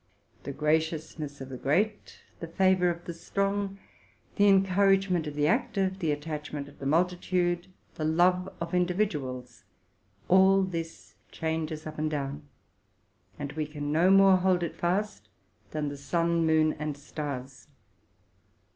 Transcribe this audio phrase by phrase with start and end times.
[0.45, 3.77] The graciousness of the great, the favor of the strong,
[4.35, 9.63] the encouragement of the active, the attachment of the multitude, the love of individuals,—
[10.27, 12.41] all this changes up and down;
[13.37, 15.29] and we can no more hold it fast
[15.69, 17.67] than the sun, moon, and stars.